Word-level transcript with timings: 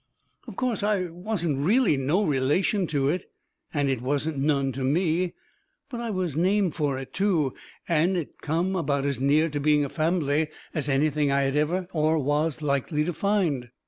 Of 0.47 0.55
course, 0.55 0.81
I 0.81 1.03
wasn't 1.11 1.59
really 1.63 1.95
no 1.95 2.23
relation 2.23 2.87
to 2.87 3.07
it 3.09 3.29
and 3.71 3.87
it 3.87 4.01
wasn't 4.01 4.39
none 4.39 4.71
to 4.71 4.83
me. 4.83 5.35
But 5.91 5.99
I 6.01 6.09
was 6.09 6.35
named 6.35 6.73
fur 6.73 6.97
it, 6.97 7.13
too, 7.13 7.53
and 7.87 8.17
it 8.17 8.41
come 8.41 8.75
about 8.75 9.05
as 9.05 9.21
near 9.21 9.47
to 9.49 9.59
being 9.59 9.85
a 9.85 9.89
fambly 9.89 10.47
as 10.73 10.89
anything 10.89 11.31
I 11.31 11.41
had 11.41 11.55
ever 11.55 11.81
had 11.81 11.89
or 11.93 12.17
was 12.17 12.63
likely 12.63 13.05
to 13.05 13.13
find. 13.13 13.69